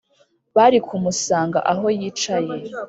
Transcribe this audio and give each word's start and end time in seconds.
bari 0.55 0.77
kumusanga 0.87 1.57
aho 1.71 1.85
yicaye, 1.99 2.53